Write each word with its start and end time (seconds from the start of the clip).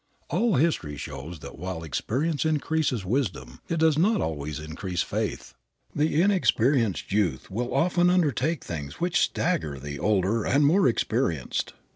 All 0.31 0.55
history 0.55 0.97
shows 0.97 1.41
that 1.41 1.59
while 1.59 1.83
experience 1.83 2.43
increases 2.43 3.05
wisdom, 3.05 3.59
it 3.69 3.77
does 3.77 3.99
not 3.99 4.19
always 4.19 4.59
increase 4.59 5.03
faith. 5.03 5.53
The 5.95 6.19
inexperienced 6.23 7.11
youth 7.11 7.51
will 7.51 7.71
often 7.71 8.09
undertake 8.09 8.63
things 8.63 8.99
which 8.99 9.19
stagger 9.21 9.77
the 9.79 9.99
older 9.99 10.43
and 10.43 10.65
more 10.65 10.87
experienced. 10.87 11.73